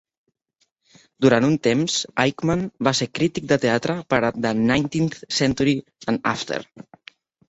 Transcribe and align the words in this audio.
Durant 1.25 1.43
un 1.49 1.51
temps, 1.65 1.97
Aickman 2.23 2.63
va 2.87 2.93
ser 2.99 3.07
crític 3.17 3.45
de 3.51 3.57
teatre 3.65 3.97
per 4.13 4.19
a 4.23 4.31
"The 4.47 4.55
Nineteenth 4.63 5.21
Century 5.41 5.77
and 6.15 6.29
After". 6.33 6.59